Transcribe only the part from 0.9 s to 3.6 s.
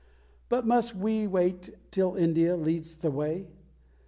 we wait till India leads the way?